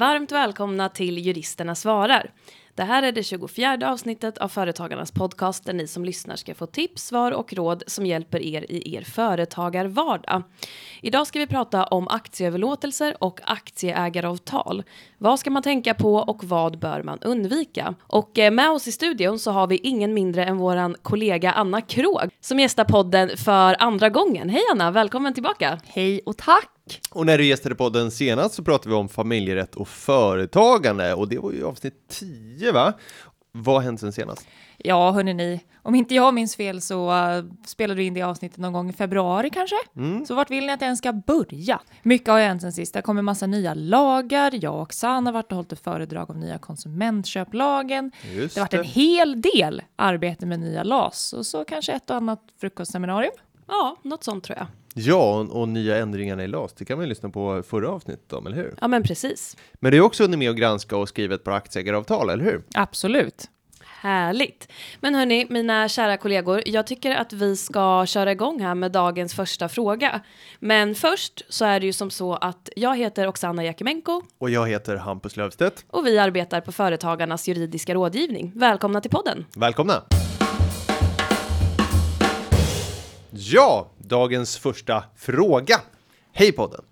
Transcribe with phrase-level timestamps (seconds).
[0.00, 2.30] Varmt välkomna till Juristerna svarar.
[2.74, 6.66] Det här är det 24 avsnittet av Företagarnas podcast där ni som lyssnar ska få
[6.66, 10.42] tips, svar och råd som hjälper er i er företagarvardag.
[11.02, 14.82] Idag ska vi prata om aktieöverlåtelser och aktieägaravtal.
[15.18, 17.94] Vad ska man tänka på och vad bör man undvika?
[18.02, 21.80] Och eh, med oss i studion så har vi ingen mindre än våran kollega Anna
[21.80, 24.50] Krog som gästar podden för andra gången.
[24.50, 25.80] Hej Anna, välkommen tillbaka!
[25.84, 26.79] Hej och tack!
[27.10, 31.38] Och när du gästade podden senast så pratade vi om familjerätt och företagande och det
[31.38, 32.92] var ju avsnitt 10 va?
[33.52, 34.46] Vad har hänt sen senast?
[34.78, 38.58] Ja, hörni ni, om inte jag minns fel så uh, spelade du in det avsnittet
[38.58, 39.76] någon gång i februari kanske?
[39.96, 40.26] Mm.
[40.26, 41.80] Så vart vill ni att jag ens ska börja?
[42.02, 42.94] Mycket har hänt sen sist.
[42.94, 44.52] Det kommer massa nya lagar.
[44.62, 48.12] Jag och Oksana har varit och hållit ett föredrag om nya konsumentköplagen.
[48.34, 52.10] Just det har varit en hel del arbete med nya LAS och så kanske ett
[52.10, 53.32] och annat frukostseminarium.
[53.68, 54.66] Ja, något sånt tror jag.
[54.94, 58.32] Ja, och, och nya ändringarna i LAS, det kan man ju lyssna på förra avsnittet
[58.32, 58.74] om, eller hur?
[58.80, 59.56] Ja, men precis.
[59.74, 62.62] Men du är också med och granska och skriva ett par aktieägaravtal, eller hur?
[62.74, 63.48] Absolut.
[64.02, 64.68] Härligt.
[65.00, 69.34] Men hörni, mina kära kollegor, jag tycker att vi ska köra igång här med dagens
[69.34, 70.20] första fråga.
[70.58, 74.22] Men först så är det ju som så att jag heter Oksana Jakimenko.
[74.38, 75.84] Och jag heter Hampus Löfstedt.
[75.88, 78.52] Och vi arbetar på Företagarnas juridiska rådgivning.
[78.54, 79.46] Välkomna till podden.
[79.56, 80.02] Välkomna.
[83.30, 85.80] Ja, dagens första fråga.
[86.32, 86.84] Hej podden!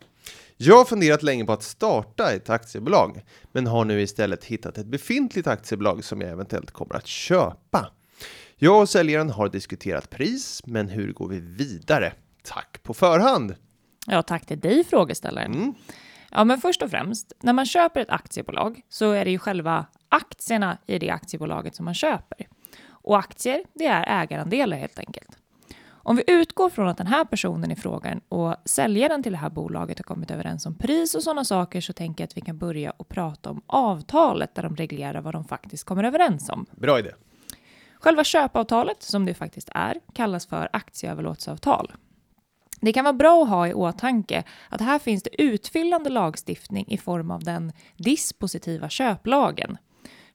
[0.56, 4.86] Jag har funderat länge på att starta ett aktiebolag, men har nu istället hittat ett
[4.86, 7.90] befintligt aktiebolag som jag eventuellt kommer att köpa.
[8.56, 12.12] Jag och säljaren har diskuterat pris, men hur går vi vidare?
[12.42, 13.54] Tack på förhand!
[14.06, 15.54] Ja, tack till dig frågeställaren.
[15.54, 15.74] Mm.
[16.30, 19.86] Ja, men först och främst, när man köper ett aktiebolag så är det ju själva
[20.08, 22.48] aktierna i det aktiebolaget som man köper.
[22.88, 25.28] Och aktier, det är ägarandelar helt enkelt.
[26.08, 29.50] Om vi utgår från att den här personen i frågan och säljaren till det här
[29.50, 32.58] bolaget har kommit överens om pris och sådana saker så tänker jag att vi kan
[32.58, 36.66] börja och prata om avtalet där de reglerar vad de faktiskt kommer överens om.
[36.70, 37.10] Bra idé.
[38.00, 41.92] Själva köpavtalet, som det faktiskt är, kallas för aktieöverlåtelseavtal.
[42.80, 46.98] Det kan vara bra att ha i åtanke att här finns det utfyllande lagstiftning i
[46.98, 49.78] form av den dispositiva köplagen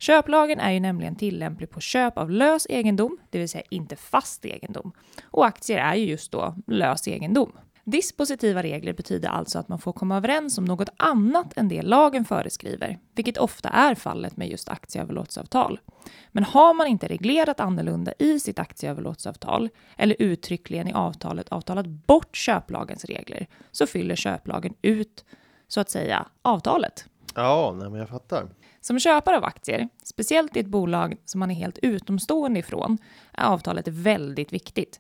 [0.04, 4.46] Köplagen är ju nämligen tillämplig på köp av lös egendom, det vill säga inte fast
[4.46, 4.92] egendom.
[5.24, 7.52] Och aktier är ju just då lös egendom.
[7.84, 12.26] Dispositiva regler betyder alltså att man får komma överens om något annat än det lagen
[12.26, 15.80] föreskriver, vilket ofta är fallet med just aktieöverlåtelseavtal.
[16.32, 22.36] Men har man inte reglerat annorlunda i sitt aktieöverlåtelseavtal eller uttryckligen i avtalet avtalat bort
[22.36, 25.26] köplagens regler så fyller köplagen ut,
[25.68, 27.06] så att säga, avtalet.
[27.36, 28.48] Ja, nej, men jag fattar.
[28.84, 32.98] Som köpare av aktier, speciellt i ett bolag som man är helt utomstående ifrån,
[33.34, 35.00] är avtalet väldigt viktigt.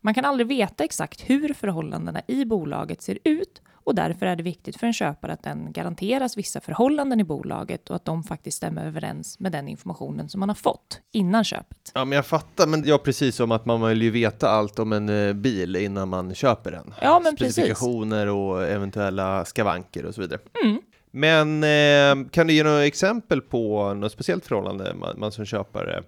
[0.00, 4.42] Man kan aldrig veta exakt hur förhållandena i bolaget ser ut och därför är det
[4.42, 8.56] viktigt för en köpare att den garanteras vissa förhållanden i bolaget och att de faktiskt
[8.56, 11.92] stämmer överens med den informationen som man har fått innan köpet.
[11.94, 14.92] Ja, men jag fattar, men ja, precis som att man vill ju veta allt om
[14.92, 16.94] en eh, bil innan man köper den.
[17.00, 18.32] Ja, men Specifikationer precis.
[18.32, 20.40] och eventuella skavanker och så vidare.
[20.64, 20.82] Mm.
[21.14, 26.02] Men eh, kan du ge några exempel på något speciellt förhållande man, man som köpare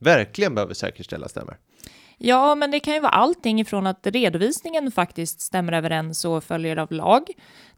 [0.00, 1.56] verkligen behöver säkerställa stämmer?
[2.22, 6.76] Ja, men det kan ju vara allting ifrån att redovisningen faktiskt stämmer överens och följer
[6.76, 7.22] av lag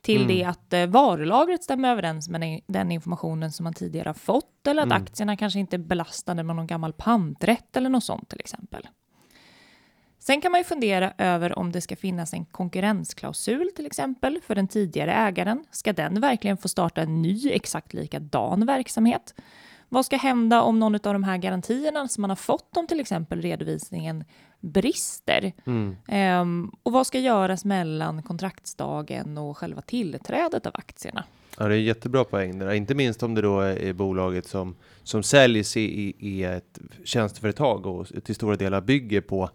[0.00, 0.28] till mm.
[0.28, 4.82] det att eh, varulagret stämmer överens med den informationen som man tidigare har fått eller
[4.82, 5.03] att mm.
[5.03, 8.88] aktierna kanske inte är belastade med någon gammal panträtt eller något sånt till exempel.
[10.25, 14.55] Sen kan man ju fundera över om det ska finnas en konkurrensklausul till exempel för
[14.55, 15.65] den tidigare ägaren.
[15.71, 19.34] Ska den verkligen få starta en ny exakt likadan verksamhet?
[19.88, 23.00] Vad ska hända om någon av de här garantierna som man har fått om till
[23.00, 24.25] exempel redovisningen
[24.60, 25.53] brister?
[25.66, 25.97] Mm.
[26.41, 31.25] Um, och vad ska göras mellan kontraktsdagen och själva tillträdet av aktierna?
[31.59, 32.72] Ja, det är jättebra poäng där.
[32.72, 38.06] Inte minst om det då är bolaget som, som säljs i, i ett tjänsteföretag och
[38.25, 39.50] till stora delar bygger på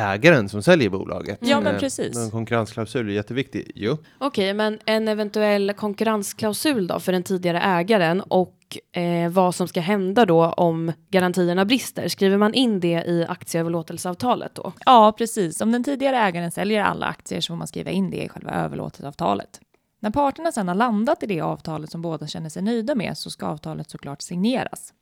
[0.00, 1.38] ägaren som säljer bolaget.
[1.40, 2.16] Ja, men eh, precis.
[2.16, 3.72] En konkurrensklausul är jätteviktig.
[3.74, 3.92] Jo.
[3.92, 8.56] Okej, okay, men en eventuell konkurrensklausul då för den tidigare ägaren och
[8.92, 12.08] eh, vad som ska hända då om garantierna brister.
[12.08, 14.72] Skriver man in det i aktieöverlåtelseavtalet då?
[14.86, 15.60] Ja, precis.
[15.60, 18.50] Om den tidigare ägaren säljer alla aktier så får man skriva in det i själva
[18.50, 19.60] överlåtelseavtalet.
[20.00, 23.30] När parterna sedan har landat i det avtalet som båda känner sig nöjda med så
[23.30, 24.92] ska avtalet såklart signeras.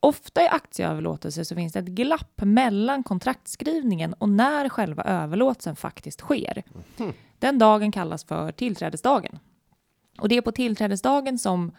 [0.00, 6.20] Ofta i aktieöverlåtelser så finns det ett glapp mellan kontraktskrivningen och när själva överlåtelsen faktiskt
[6.20, 6.62] sker.
[6.96, 7.12] Mm.
[7.38, 9.38] Den dagen kallas för tillträdesdagen.
[10.18, 11.72] Och det är på tillträdesdagen som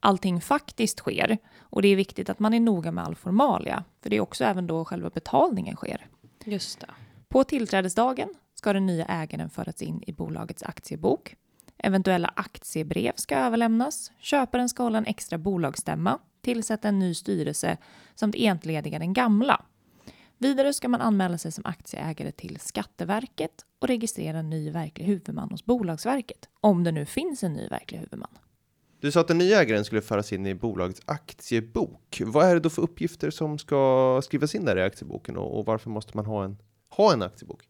[0.00, 1.38] allting faktiskt sker.
[1.60, 4.44] Och det är viktigt att man är noga med all formalia, för det är också
[4.44, 6.06] även då själva betalningen sker.
[6.44, 6.90] Just det.
[7.28, 11.36] På tillträdesdagen ska den nya ägaren föras in i bolagets aktiebok.
[11.78, 14.12] Eventuella aktiebrev ska överlämnas.
[14.18, 17.76] Köparen ska hålla en extra bolagsstämma, tillsätta en ny styrelse
[18.14, 19.64] samt entlediga den gamla.
[20.38, 25.50] Vidare ska man anmäla sig som aktieägare till Skatteverket och registrera en ny verklig huvudman
[25.50, 28.38] hos Bolagsverket, om det nu finns en ny verklig huvudman.
[29.00, 32.22] Du sa att den nya ägaren skulle föras in i bolagets aktiebok.
[32.24, 35.66] Vad är det då för uppgifter som ska skrivas in där i aktieboken och, och
[35.66, 36.56] varför måste man ha en,
[36.88, 37.68] ha en aktiebok?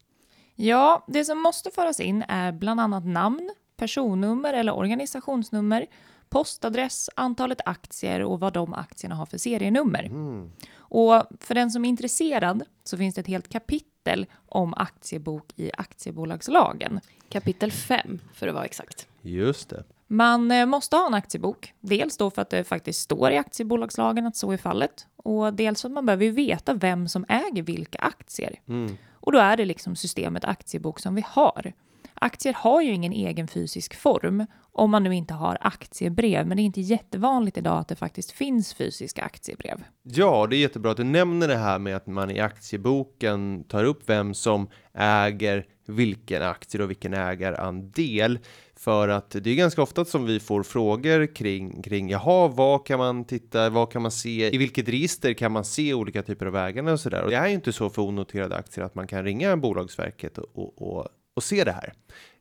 [0.55, 5.87] Ja, det som måste föras in är bland annat namn, personnummer eller organisationsnummer,
[6.31, 10.03] postadress, antalet aktier och vad de aktierna har för serienummer.
[10.03, 10.51] Mm.
[10.73, 15.71] Och för den som är intresserad så finns det ett helt kapitel om aktiebok i
[15.77, 16.99] aktiebolagslagen.
[17.29, 19.07] Kapitel 5 för att vara exakt.
[19.21, 19.83] Just det.
[20.07, 24.27] Man eh, måste ha en aktiebok, dels då för att det faktiskt står i aktiebolagslagen
[24.27, 27.63] att så är fallet och dels för att man behöver ju veta vem som äger
[27.63, 28.59] vilka aktier.
[28.67, 28.97] Mm.
[29.11, 31.73] Och då är det liksom systemet aktiebok som vi har.
[32.13, 36.63] Aktier har ju ingen egen fysisk form om man nu inte har aktiebrev, men det
[36.63, 39.83] är inte jättevanligt idag att det faktiskt finns fysiska aktiebrev.
[40.03, 43.83] Ja, det är jättebra att du nämner det här med att man i aktieboken tar
[43.83, 48.39] upp vem som äger vilken aktie och vilken ägarandel.
[48.75, 52.99] För att det är ganska ofta som vi får frågor kring, kring jaha, vad kan
[52.99, 56.55] man titta, vad kan man se, i vilket register kan man se olika typer av
[56.55, 59.07] ägande och så där Och det är ju inte så för onoterade aktier att man
[59.07, 61.93] kan ringa Bolagsverket och, och, och, och se det här.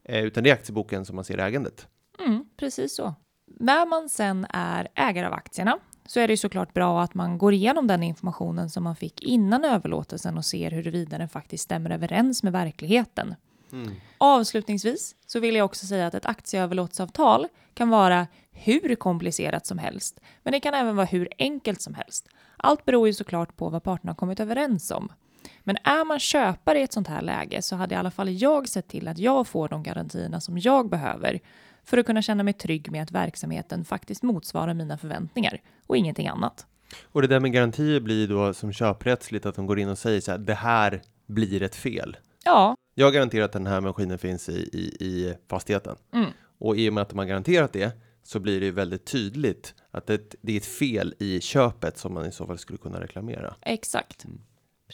[0.05, 1.87] Eh, utan det är aktieboken som man ser ägandet.
[2.19, 3.15] Mm, precis så.
[3.47, 7.39] När man sen är ägare av aktierna så är det ju såklart bra att man
[7.39, 11.91] går igenom den informationen som man fick innan överlåtelsen och ser huruvida den faktiskt stämmer
[11.91, 13.35] överens med verkligheten.
[13.73, 13.91] Mm.
[14.19, 20.21] Avslutningsvis så vill jag också säga att ett aktieöverlåtelseavtal kan vara hur komplicerat som helst,
[20.43, 22.29] men det kan även vara hur enkelt som helst.
[22.57, 25.13] Allt beror ju såklart på vad parterna kommit överens om.
[25.61, 28.69] Men är man köpare i ett sånt här läge så hade i alla fall jag
[28.69, 31.41] sett till att jag får de garantierna som jag behöver
[31.85, 36.29] för att kunna känna mig trygg med att verksamheten faktiskt motsvarar mina förväntningar och ingenting
[36.29, 36.67] annat.
[37.05, 40.21] Och det där med garantier blir då som köprättsligt att de går in och säger
[40.21, 42.17] så här, det här blir ett fel.
[42.45, 45.97] Ja, Jag garanterar att den här maskinen finns i, i, i fastigheten.
[46.13, 46.31] Mm.
[46.59, 47.93] Och i och med att de har garanterat det
[48.23, 52.15] så blir det ju väldigt tydligt att det, det är ett fel i köpet som
[52.15, 53.55] man i så fall skulle kunna reklamera.
[53.63, 54.27] exakt.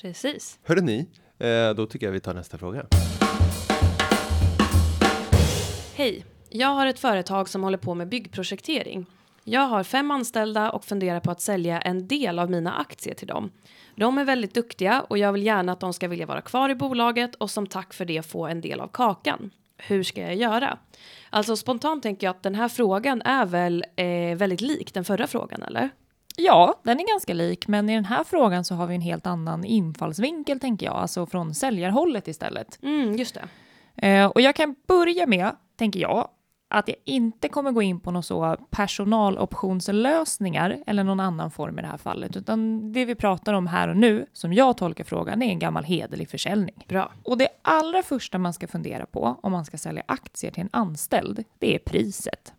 [0.00, 0.58] Precis.
[0.62, 1.06] Hörde ni?
[1.38, 2.86] Eh, då tycker jag vi tar nästa fråga.
[5.94, 9.06] Hej, jag har ett företag som håller på med byggprojektering.
[9.44, 13.26] Jag har fem anställda och funderar på att sälja en del av mina aktier till
[13.26, 13.50] dem.
[13.96, 16.74] De är väldigt duktiga och jag vill gärna att de ska vilja vara kvar i
[16.74, 19.50] bolaget och som tack för det få en del av kakan.
[19.76, 20.78] Hur ska jag göra?
[21.30, 25.26] Alltså spontant tänker jag att den här frågan är väl eh, väldigt lik den förra
[25.26, 25.90] frågan, eller?
[26.36, 29.26] Ja, den är ganska lik, men i den här frågan så har vi en helt
[29.26, 32.78] annan infallsvinkel tänker jag, alltså från säljarhållet istället.
[32.82, 33.48] Mm, just det.
[34.08, 36.28] Eh, och jag kan börja med, tänker jag,
[36.68, 41.82] att jag inte kommer gå in på några så personaloptionslösningar eller någon annan form i
[41.82, 45.42] det här fallet, utan det vi pratar om här och nu, som jag tolkar frågan,
[45.42, 46.84] är en gammal hederlig försäljning.
[46.88, 47.12] Bra.
[47.24, 50.68] Och det allra första man ska fundera på om man ska sälja aktier till en
[50.72, 52.52] anställd, det är priset.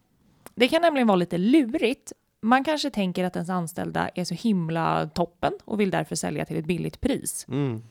[0.55, 2.13] Det kan nämligen vara lite lurigt.
[2.47, 6.57] Man kanske tänker att ens anställda är så himla toppen och vill därför sälja till
[6.57, 7.45] ett billigt pris.
[7.49, 7.83] Mm.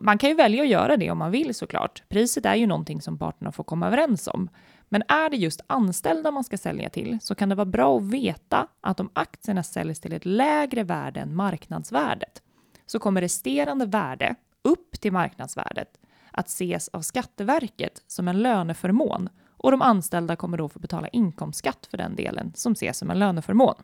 [0.00, 2.02] Man kan ju välja att göra det om man vill såklart.
[2.08, 4.48] Priset är ju någonting som parterna får komma överens om.
[4.88, 8.02] Men är det just anställda man ska sälja till så kan det vara bra att
[8.02, 12.42] veta att om aktierna säljs till ett lägre värde än marknadsvärdet
[12.86, 15.98] så kommer resterande värde upp till marknadsvärdet
[16.30, 19.28] att ses av Skatteverket som en löneförmån
[19.60, 23.18] och de anställda kommer då få betala inkomstskatt för den delen som ses som en
[23.18, 23.74] löneförmån.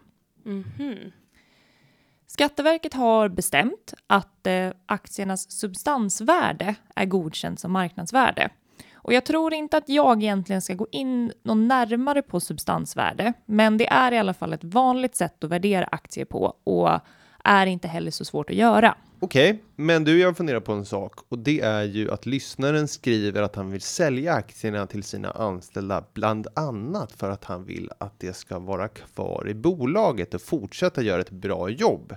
[0.44, 1.12] Mhm.
[2.26, 8.50] Skatteverket har bestämt att eh, aktiernas substansvärde är godkänt som marknadsvärde.
[8.94, 13.78] Och jag tror inte att jag egentligen ska gå in någon närmare på substansvärde, men
[13.78, 17.00] det är i alla fall ett vanligt sätt att värdera aktier på och
[17.46, 18.94] är inte heller så svårt att göra.
[19.20, 23.42] Okej, men du, jag funderar på en sak och det är ju att lyssnaren skriver
[23.42, 28.20] att han vill sälja aktierna till sina anställda, bland annat för att han vill att
[28.20, 32.14] det ska vara kvar i bolaget och fortsätta göra ett bra jobb.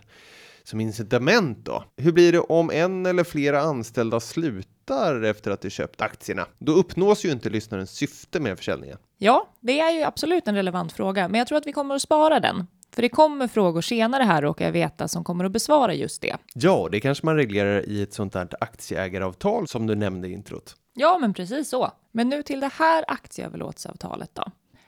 [0.64, 1.84] Som incitament då.
[1.98, 6.46] Hur blir det om en eller flera anställda slutar efter att de köpt aktierna?
[6.58, 8.98] Då uppnås ju inte lyssnarens syfte med försäljningen.
[9.18, 12.02] Ja, det är ju absolut en relevant fråga, men jag tror att vi kommer att
[12.02, 12.68] spara den.
[12.92, 16.38] För det kommer frågor senare här råkar jag veta som kommer att besvara just det.
[16.54, 20.76] Ja, det kanske man reglerar i ett sånt där aktieägaravtal som du nämnde i introt.
[20.94, 21.92] Ja, men precis så.
[22.12, 24.44] Men nu till det här aktieöverlåtelseavtalet då.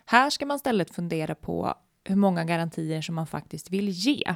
[0.06, 4.36] Här ska man istället fundera på hur många garantier som man faktiskt vill ge.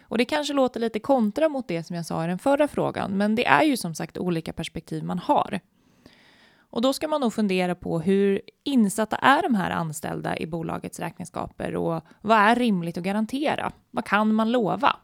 [0.00, 3.16] Och det kanske låter lite kontra mot det som jag sa i den förra frågan,
[3.16, 5.60] men det är ju som sagt olika perspektiv man har.
[6.70, 11.00] Och då ska man nog fundera på hur insatta är de här anställda i bolagets
[11.00, 13.72] räkenskaper och vad är rimligt att garantera?
[13.90, 14.96] Vad kan man lova?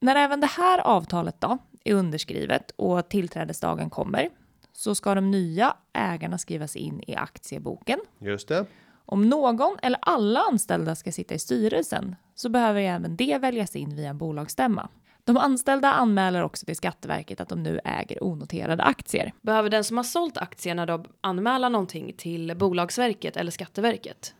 [0.00, 4.28] När även det här avtalet då är underskrivet och tillträdesdagen kommer
[4.72, 7.98] så ska de nya ägarna skrivas in i aktieboken.
[8.18, 8.66] Just det.
[9.06, 13.96] Om någon eller alla anställda ska sitta i styrelsen så behöver även det väljas in
[13.96, 14.88] via en bolagsstämma.
[15.26, 19.32] De anställda anmäler också till Skatteverket att de nu äger onoterade aktier.
[19.42, 24.34] Behöver den som har sålt aktierna då anmäla någonting till Bolagsverket eller Skatteverket?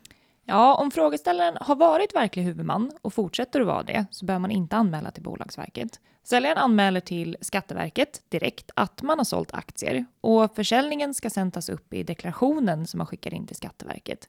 [0.44, 4.50] Ja, om frågeställaren har varit verklig huvudman och fortsätter att vara det så behöver man
[4.50, 6.00] inte anmäla till Bolagsverket.
[6.22, 11.68] Säljaren anmäler till Skatteverket direkt att man har sålt aktier och försäljningen ska sen tas
[11.68, 14.28] upp i deklarationen som man skickar in till Skatteverket.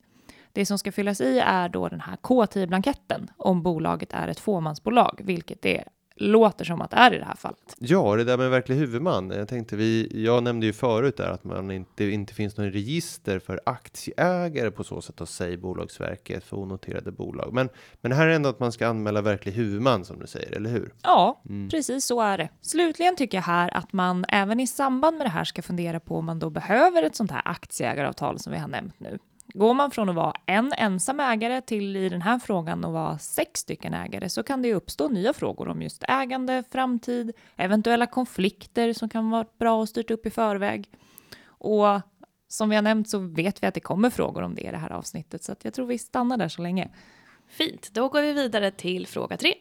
[0.52, 5.22] Det som ska fyllas i är då den här K10-blanketten om bolaget är ett fåmansbolag,
[5.24, 5.84] vilket det
[6.20, 7.76] låter som att det är i det här fallet.
[7.78, 9.30] Ja, det där med verklig huvudman.
[9.30, 13.40] Jag tänkte vi, jag nämnde ju förut där att man inte, inte finns någon register
[13.40, 17.54] för aktieägare på så sätt att säga Bolagsverket för onoterade bolag.
[17.54, 17.70] Men,
[18.02, 20.94] men här är ändå att man ska anmäla verklig huvudman som du säger, eller hur?
[21.04, 22.50] Ja, precis så är det.
[22.62, 26.18] Slutligen tycker jag här att man även i samband med det här ska fundera på
[26.18, 29.20] om man då behöver ett sånt här aktieägaravtal som vi har nämnt nu.
[29.54, 33.18] Går man från att vara en ensam ägare till i den här frågan att vara
[33.18, 38.94] sex stycken ägare så kan det uppstå nya frågor om just ägande, framtid, eventuella konflikter
[38.94, 40.90] som kan vara bra att styrt upp i förväg.
[41.48, 42.02] Och
[42.48, 44.78] som vi har nämnt så vet vi att det kommer frågor om det i det
[44.78, 46.90] här avsnittet så att jag tror vi stannar där så länge.
[47.48, 49.54] Fint, då går vi vidare till fråga tre.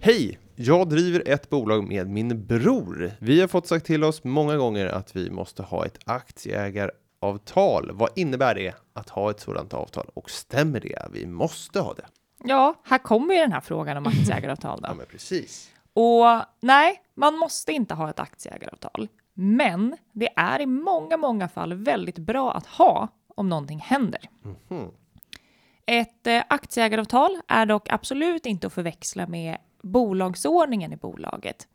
[0.00, 0.43] Hej!
[0.56, 3.10] Jag driver ett bolag med min bror.
[3.18, 7.90] Vi har fått sagt till oss många gånger att vi måste ha ett aktieägaravtal.
[7.92, 10.10] Vad innebär det att ha ett sådant avtal?
[10.14, 11.08] Och stämmer det?
[11.12, 12.04] Vi måste ha det.
[12.44, 14.88] Ja, här kommer ju den här frågan om aktieägaravtal då.
[14.88, 15.70] Ja, men precis.
[15.92, 16.26] Och
[16.60, 19.08] nej, man måste inte ha ett aktieägaravtal.
[19.34, 24.20] Men det är i många, många fall väldigt bra att ha om någonting händer.
[25.86, 31.68] Ett eh, aktieägaravtal är dock absolut inte att förväxla med bolagsordningen i bolaget.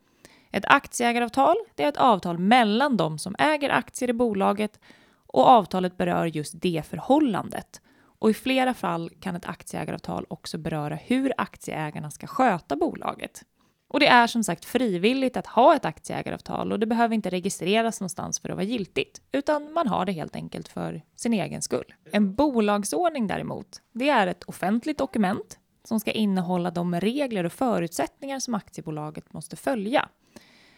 [0.52, 4.80] Ett aktieägaravtal det är ett avtal mellan de som äger aktier i bolaget
[5.26, 7.80] och avtalet berör just det förhållandet.
[8.18, 13.42] Och i flera fall kan ett aktieägaravtal också beröra hur aktieägarna ska sköta bolaget.
[13.88, 18.00] Och det är som sagt frivilligt att ha ett aktieägaravtal och det behöver inte registreras
[18.00, 21.94] någonstans för att vara giltigt, utan man har det helt enkelt för sin egen skull.
[22.12, 25.58] En bolagsordning däremot, det är ett offentligt dokument
[25.90, 30.08] som ska innehålla de regler och förutsättningar som aktiebolaget måste följa.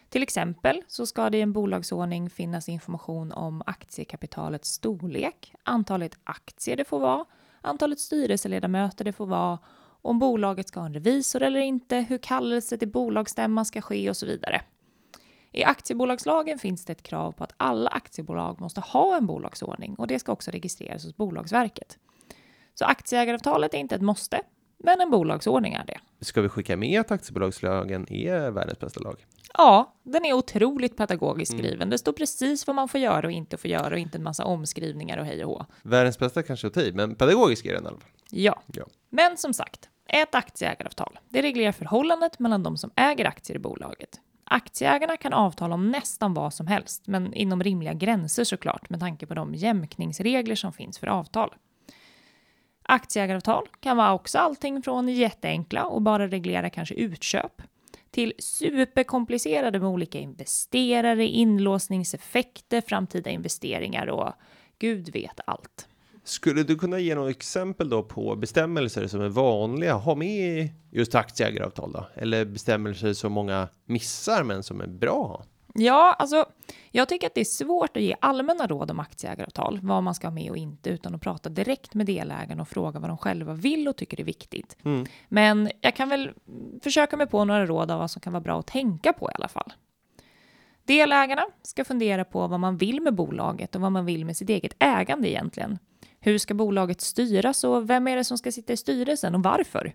[0.09, 6.77] Till exempel så ska det i en bolagsordning finnas information om aktiekapitalets storlek, antalet aktier
[6.77, 7.25] det får vara,
[7.61, 9.59] antalet styrelseledamöter det får vara,
[10.03, 14.17] om bolaget ska ha en revisor eller inte, hur kallelse till bolagsstämma ska ske och
[14.17, 14.63] så vidare.
[15.51, 20.07] I aktiebolagslagen finns det ett krav på att alla aktiebolag måste ha en bolagsordning och
[20.07, 21.99] det ska också registreras hos Bolagsverket.
[22.75, 24.41] Så aktieägaravtalet är inte ett måste,
[24.83, 25.99] men en bolagsordning är det.
[26.21, 29.27] Ska vi skicka med att aktiebolagslagen är världens bästa lag?
[29.55, 31.91] Ja, den är otroligt pedagogiskt skriven.
[31.91, 34.45] Det står precis vad man får göra och inte får göra och inte en massa
[34.45, 35.67] omskrivningar och hej och hå.
[35.83, 38.09] Världens bästa kanske är i, men pedagogisk är den i alla fall.
[38.31, 38.63] Ja.
[38.73, 38.85] Ja.
[39.11, 41.19] Men som sagt, ett aktieägaravtal.
[41.29, 44.21] Det reglerar förhållandet mellan de som äger aktier i bolaget.
[44.45, 49.27] Aktieägarna kan avtala om nästan vad som helst, men inom rimliga gränser såklart med tanke
[49.27, 51.55] på de jämkningsregler som finns för avtal.
[52.83, 57.63] Aktieägaravtal kan vara också allting från jätteenkla och bara reglera kanske utköp
[58.11, 64.33] till superkomplicerade med olika investerare, inlåsningseffekter, framtida investeringar och
[64.79, 65.89] gud vet allt.
[66.25, 70.29] Skulle du kunna ge några exempel då på bestämmelser som är vanliga att ha med
[70.29, 72.07] i just aktieägaravtal då?
[72.15, 75.52] Eller bestämmelser som många missar men som är bra att?
[75.75, 76.47] Ja, alltså
[76.91, 80.27] jag tycker att det är svårt att ge allmänna råd om aktieägaravtal, vad man ska
[80.27, 83.55] ha med och inte, utan att prata direkt med delägarna och fråga vad de själva
[83.55, 84.77] vill och tycker är viktigt.
[85.29, 86.31] Men jag kan väl
[86.83, 89.35] försöka mig på några råd av vad som kan vara bra att tänka på i
[89.35, 89.73] alla fall.
[90.85, 94.49] Delägarna ska fundera på vad man vill med bolaget och vad man vill med sitt
[94.49, 95.79] eget ägande egentligen.
[96.21, 99.95] Hur ska bolaget styras och vem är det som ska sitta i styrelsen och varför?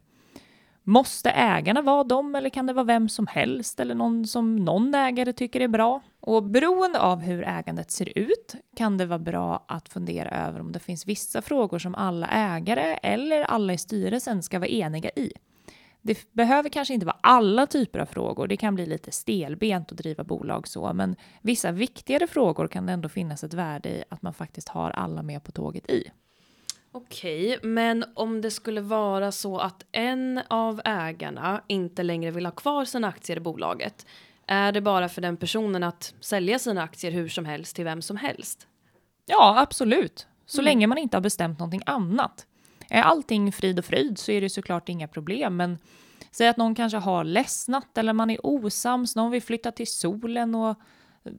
[0.89, 4.96] Måste ägarna vara dem eller kan det vara vem som helst eller någon som någon
[4.96, 6.01] ägare tycker är bra?
[6.20, 10.72] Och beroende av hur ägandet ser ut kan det vara bra att fundera över om
[10.72, 15.32] det finns vissa frågor som alla ägare eller alla i styrelsen ska vara eniga i.
[16.01, 19.98] Det behöver kanske inte vara alla typer av frågor, det kan bli lite stelbent att
[19.98, 24.22] driva bolag så, men vissa viktigare frågor kan det ändå finnas ett värde i att
[24.22, 26.12] man faktiskt har alla med på tåget i.
[26.98, 32.51] Okej, men om det skulle vara så att en av ägarna inte längre vill ha
[32.51, 34.06] kvar sina aktier i bolaget.
[34.48, 38.01] Är det bara för den personen att sälja sina aktier hur som helst till vem
[38.01, 38.68] som helst?
[39.25, 40.27] Ja, absolut.
[40.46, 42.46] Så länge man inte har bestämt någonting annat.
[42.89, 45.77] Är allting frid och fröjd så är det såklart inga problem, men
[46.32, 50.56] säg att någon kanske har ledsnat eller man är osams, någon vill flytta till solen
[50.56, 51.32] och eh,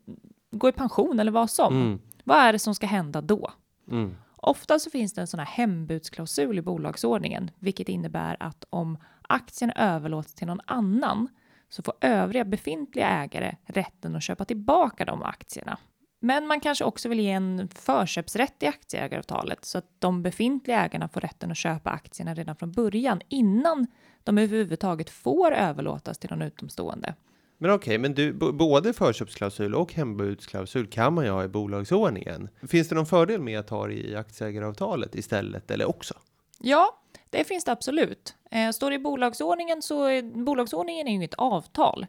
[0.51, 1.75] gå i pension eller vad som.
[1.75, 2.01] Mm.
[2.25, 3.53] Vad är det som ska hända då?
[3.91, 4.15] Mm.
[4.43, 9.71] Ofta så finns det en sån här hembudsklausul i bolagsordningen, vilket innebär att om aktien
[9.71, 11.29] överlåts till någon annan
[11.69, 15.79] så får övriga befintliga ägare rätten att köpa tillbaka de aktierna.
[16.21, 21.09] Men man kanske också vill ge en förköpsrätt i aktieägaravtalet så att de befintliga ägarna
[21.09, 23.87] får rätten att köpa aktierna redan från början innan
[24.25, 27.15] de överhuvudtaget får överlåtas till någon utomstående.
[27.59, 32.49] Men okej, men du, både förköpsklausul och hembudsklausul kan man ju ha i bolagsordningen.
[32.69, 36.15] Finns det någon fördel med att ha det i aktieägaravtalet istället eller också?
[36.59, 37.01] Ja,
[37.31, 38.35] det finns det absolut.
[38.51, 42.07] Eh, står det i bolagsordningen så är bolagsordningen är ju ett avtal.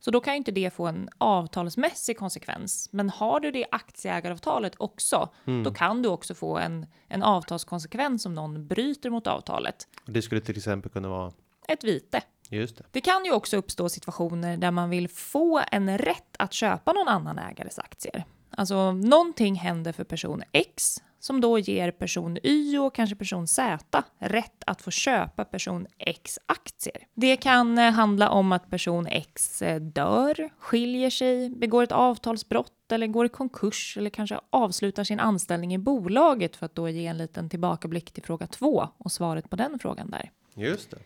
[0.00, 2.88] Så då kan ju inte det få en avtalsmässig konsekvens.
[2.92, 5.28] Men har du det i aktieägaravtalet också,
[5.64, 9.88] då kan du också få en, en avtalskonsekvens om någon bryter mot avtalet.
[10.06, 11.32] Det skulle till exempel kunna vara,
[11.68, 12.22] Ett vite.
[12.48, 12.84] Just det.
[12.90, 17.08] Det kan ju också uppstå situationer där man vill få en rätt att köpa någon
[17.08, 18.24] annan ägares aktier.
[18.50, 24.02] Alltså någonting händer för person X som då ger person Y och kanske person Z
[24.18, 27.06] rätt att få köpa person X aktier.
[27.14, 32.92] Det kan eh, handla om att person X eh, dör, skiljer sig, begår ett avtalsbrott
[32.92, 37.06] eller går i konkurs eller kanske avslutar sin anställning i bolaget för att då ge
[37.06, 40.30] en liten tillbakablick till fråga två och svaret på den frågan där.
[40.54, 40.98] Just det.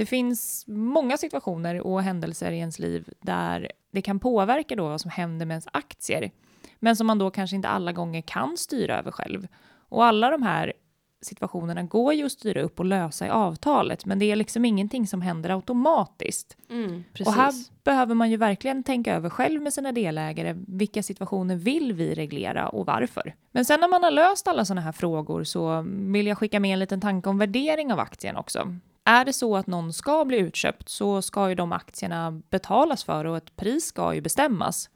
[0.00, 5.00] Det finns många situationer och händelser i ens liv där det kan påverka då vad
[5.00, 6.30] som händer med ens aktier,
[6.78, 9.48] men som man då kanske inte alla gånger kan styra över själv.
[9.88, 10.72] Och alla de här
[11.22, 15.06] situationerna går ju att styra upp och lösa i avtalet, men det är liksom ingenting
[15.06, 16.56] som händer automatiskt.
[16.70, 17.04] Mm.
[17.26, 17.52] Och här
[17.84, 20.56] behöver man ju verkligen tänka över själv med sina delägare.
[20.66, 23.34] Vilka situationer vill vi reglera och varför?
[23.52, 26.72] Men sen när man har löst alla sådana här frågor så vill jag skicka med
[26.72, 28.76] en liten tanke om värdering av aktien också.
[29.10, 33.24] Är det så att någon ska bli utköpt så ska ju de aktierna betalas för
[33.24, 34.90] och ett pris ska ju bestämmas.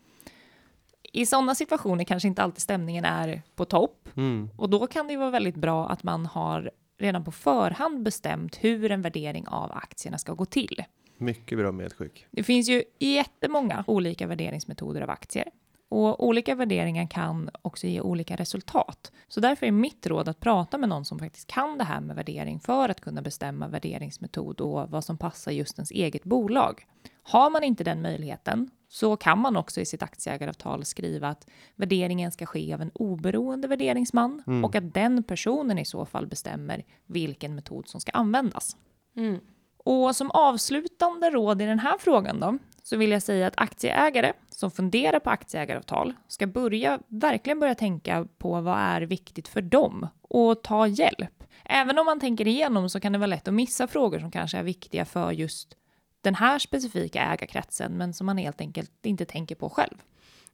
[1.12, 4.50] I sådana situationer kanske inte alltid stämningen är på topp Mm.
[4.56, 8.56] och då kan det ju vara väldigt bra att man har redan på förhand bestämt
[8.60, 10.84] hur en värdering av aktierna ska gå till.
[11.16, 12.26] Mycket bra medskick.
[12.30, 15.48] Det finns ju jättemånga olika värderingsmetoder av aktier
[15.88, 19.12] och olika värderingar kan också ge olika resultat.
[19.28, 22.16] Så därför är mitt råd att prata med någon som faktiskt kan det här med
[22.16, 26.86] värdering för att kunna bestämma värderingsmetod och vad som passar just ens eget bolag.
[27.22, 32.32] Har man inte den möjligheten så kan man också i sitt aktieägaravtal skriva att värderingen
[32.32, 37.54] ska ske av en oberoende värderingsman och att den personen i så fall bestämmer vilken
[37.54, 38.76] metod som ska användas.
[39.16, 39.40] Mm.
[39.84, 44.32] Och som avslutande råd i den här frågan då, så vill jag säga att aktieägare
[44.50, 50.08] som funderar på aktieägaravtal ska börja, verkligen börja tänka på vad är viktigt för dem
[50.22, 51.44] och ta hjälp.
[51.64, 54.58] Även om man tänker igenom så kan det vara lätt att missa frågor som kanske
[54.58, 55.76] är viktiga för just
[56.20, 59.94] den här specifika ägarkretsen, men som man helt enkelt inte tänker på själv.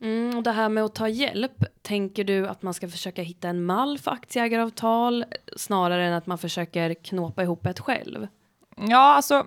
[0.00, 3.48] Mm, och det här med att ta hjälp, tänker du att man ska försöka hitta
[3.48, 5.24] en mall för aktieägaravtal
[5.56, 8.26] snarare än att man försöker knåpa ihop ett själv?
[8.88, 9.46] Ja, alltså.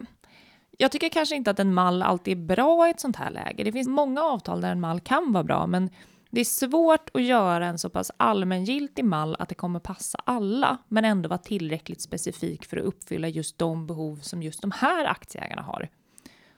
[0.77, 3.63] Jag tycker kanske inte att en mall alltid är bra i ett sånt här läge.
[3.63, 5.89] Det finns många avtal där en mall kan vara bra, men
[6.29, 10.77] det är svårt att göra en så pass allmängiltig mall att det kommer passa alla,
[10.87, 15.05] men ändå vara tillräckligt specifik för att uppfylla just de behov som just de här
[15.05, 15.89] aktieägarna har.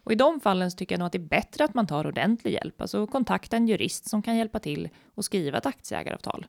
[0.03, 2.07] Och i de fallen så tycker jag nog att det är bättre att man tar
[2.07, 6.45] ordentlig hjälp, alltså kontakta en jurist som kan hjälpa till och skriva ett aktieägaravtal.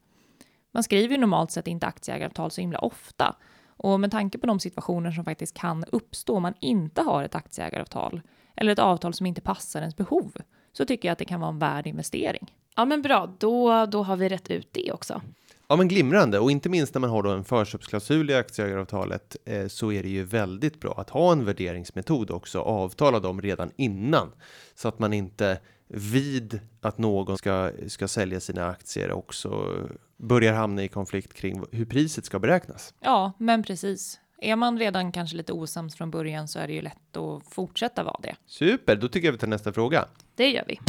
[0.73, 3.37] Man skriver ju normalt sett inte aktieägaravtal så himla ofta,
[3.77, 7.35] och med tanke på de situationer som faktiskt kan uppstå om man inte har ett
[7.35, 8.21] aktieägaravtal
[8.57, 10.33] eller ett avtal som inte passar ens behov
[10.73, 12.55] så tycker jag att det kan vara en värd investering.
[12.77, 15.23] Ja men bra, då, då har vi rätt ut det också.
[15.69, 19.67] Ja, men glimrande och inte minst när man har då en förköpsklausul i aktieägaravtalet eh,
[19.67, 24.33] så är det ju väldigt bra att ha en värderingsmetod också avtala dem redan innan
[24.75, 29.75] så att man inte vid att någon ska ska sälja sina aktier också
[30.17, 32.95] börjar hamna i konflikt kring hur priset ska beräknas.
[33.01, 34.21] Ja, men precis.
[34.39, 38.03] Är man redan kanske lite osams från början så är det ju lätt att fortsätta
[38.03, 38.37] vara det.
[38.47, 40.05] Super, då tycker jag vi tar nästa fråga.
[40.35, 40.81] Det gör vi.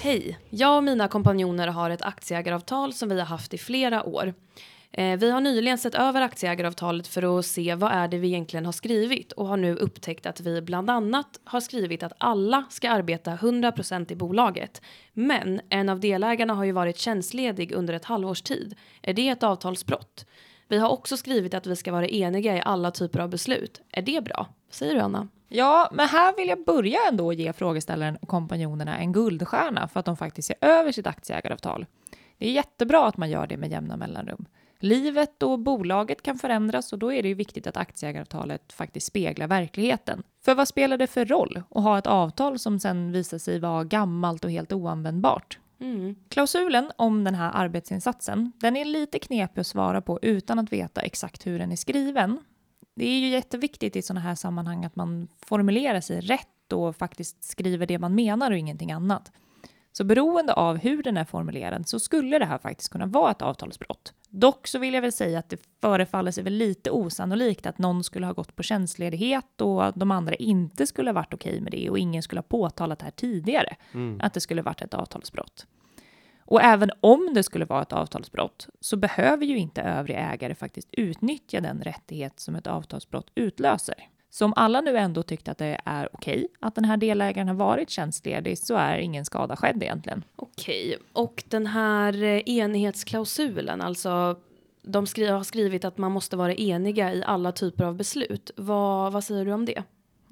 [0.00, 0.38] Hej!
[0.50, 4.34] Jag och mina kompanjoner har ett aktieägaravtal som vi har haft i flera år.
[4.92, 8.64] Eh, vi har nyligen sett över aktieägaravtalet för att se vad är det vi egentligen
[8.64, 12.90] har skrivit och har nu upptäckt att vi bland annat har skrivit att alla ska
[12.90, 14.82] arbeta 100% i bolaget.
[15.12, 18.74] Men en av delägarna har ju varit tjänstledig under ett halvårs tid.
[19.02, 20.26] Är det ett avtalsbrott?
[20.68, 23.80] Vi har också skrivit att vi ska vara eniga i alla typer av beslut.
[23.90, 24.46] Är det bra?
[24.70, 25.28] Säger du Anna?
[25.48, 30.06] Ja, men här vill jag börja ändå ge frågeställaren och kompanjonerna en guldstjärna för att
[30.06, 31.86] de faktiskt ser över sitt aktieägaravtal.
[32.38, 34.46] Det är jättebra att man gör det med jämna mellanrum.
[34.78, 39.46] Livet och bolaget kan förändras och då är det ju viktigt att aktieägaravtalet faktiskt speglar
[39.46, 40.22] verkligheten.
[40.44, 43.84] För vad spelar det för roll att ha ett avtal som sen visar sig vara
[43.84, 45.58] gammalt och helt oanvändbart?
[45.80, 46.16] Mm.
[46.28, 51.00] Klausulen om den här arbetsinsatsen, den är lite knepig att svara på utan att veta
[51.00, 52.38] exakt hur den är skriven.
[52.94, 57.44] Det är ju jätteviktigt i sådana här sammanhang att man formulerar sig rätt och faktiskt
[57.44, 59.32] skriver det man menar och ingenting annat.
[59.92, 63.42] Så beroende av hur den är formulerad så skulle det här faktiskt kunna vara ett
[63.42, 64.12] avtalsbrott.
[64.38, 68.04] Dock så vill jag väl säga att det förefaller sig väl lite osannolikt att någon
[68.04, 71.90] skulle ha gått på tjänstledighet och de andra inte skulle ha varit okej med det
[71.90, 73.76] och ingen skulle ha påtalat det här tidigare,
[74.20, 75.66] att det skulle varit ett avtalsbrott.
[76.40, 80.88] Och även om det skulle vara ett avtalsbrott så behöver ju inte övriga ägare faktiskt
[80.92, 84.08] utnyttja den rättighet som ett avtalsbrott utlöser.
[84.36, 87.54] Så om alla nu ändå tyckte att det är okej att den här delägaren har
[87.54, 90.24] varit tjänstledig så är ingen skada skedd egentligen.
[90.36, 94.40] Okej, och den här eh, enighetsklausulen, alltså
[94.82, 98.50] de skri har skrivit att man måste vara eniga i alla typer av beslut.
[98.56, 99.82] Vad, vad säger du om det?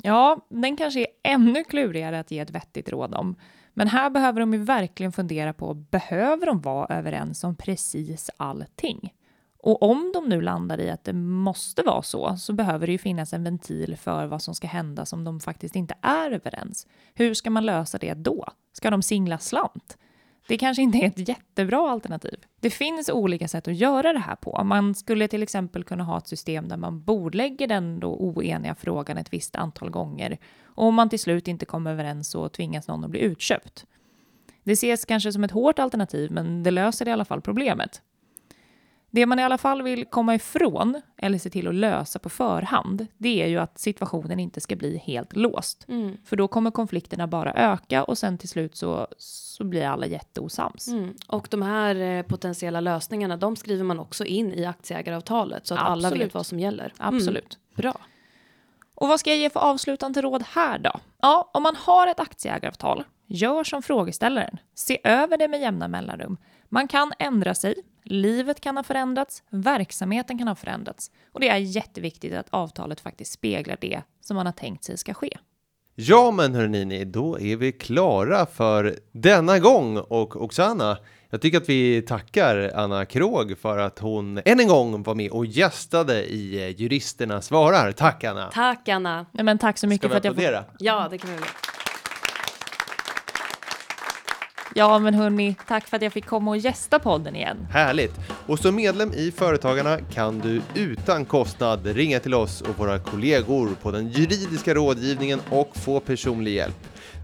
[0.03, 3.37] Ja, den kanske är ännu klurigare att ge ett vettigt råd om.
[3.75, 9.13] Men här behöver de ju verkligen fundera på, behöver de vara överens om precis allting?
[9.65, 12.99] Och om de nu landar i att det måste vara så, så behöver det ju
[12.99, 16.87] finnas en ventil för vad som ska hända som de faktiskt inte är överens.
[17.15, 18.49] Hur ska man lösa det då?
[18.73, 19.99] Ska de singla slant?
[20.49, 22.45] Det kanske inte är ett jättebra alternativ.
[22.61, 24.65] Det finns olika sätt att göra det här på.
[24.65, 29.19] Man skulle till exempel kunna ha ett system där man bordlägger den då oeniga frågan
[29.19, 30.39] ett visst antal gånger.
[30.65, 33.87] Och om man till slut inte kommer överens så tvingas någon att bli utköpt.
[34.63, 38.03] Det ses kanske som ett hårt alternativ, men det löser i alla fall problemet.
[39.15, 43.07] Det man i alla fall vill komma ifrån, eller se till att lösa på förhand,
[43.19, 45.89] det är ju att situationen inte ska bli helt låst.
[45.89, 46.17] Mm.
[46.25, 50.89] För då kommer konflikterna bara öka och sen till slut så, så blir alla jätteosams.
[50.89, 51.15] Mm.
[51.27, 55.81] Och de här eh, potentiella lösningarna, de skriver man också in i aktieägaravtalet så att
[55.81, 56.27] alla Absolut.
[56.27, 56.93] vet vad som gäller.
[56.97, 57.59] Absolut.
[57.59, 57.77] Mm.
[57.77, 58.01] Bra.
[58.95, 61.01] Och vad ska jag ge för avslutande råd här då?
[61.23, 64.59] Ja, om man har ett aktieägaravtal, gör som frågeställaren.
[64.75, 66.37] Se över det med jämna mellanrum.
[66.69, 67.75] Man kan ändra sig,
[68.05, 71.11] livet kan ha förändrats, verksamheten kan ha förändrats.
[71.33, 75.15] Och det är jätteviktigt att avtalet faktiskt speglar det som man har tänkt sig ska
[75.15, 75.39] ske.
[75.97, 80.99] Ja, men hörni, då är vi klara för denna gång och Oksana.
[81.31, 85.31] Jag tycker att vi tackar Anna Krog för att hon än en gång var med
[85.31, 87.93] och gästade i eh, Juristerna svarar.
[87.93, 88.51] Tack Anna!
[88.53, 89.27] Tack Anna.
[89.33, 90.43] Nej, men tack så mycket Ska vi för att jag får...
[90.43, 90.65] applådera?
[90.79, 91.47] Ja, det kan vi göra.
[94.77, 97.67] Ja, men hörni, tack för att jag fick komma och gästa podden igen.
[97.71, 98.15] Härligt!
[98.47, 103.69] Och som medlem i Företagarna kan du utan kostnad ringa till oss och våra kollegor
[103.83, 106.77] på den juridiska rådgivningen och få personlig hjälp.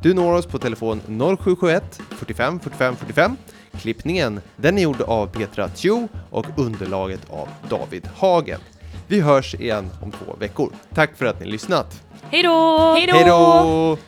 [0.03, 1.01] Du når oss på telefon
[1.39, 3.37] 0771 45 45 45.
[3.81, 8.61] Klippningen den är gjord av Petra Tjo och underlaget av David Hagen.
[9.07, 10.73] Vi hörs igen om två veckor.
[10.95, 12.03] Tack för att ni lyssnat!
[12.31, 12.95] Hej då!
[12.95, 13.15] Hej då!
[13.15, 13.99] Hej då!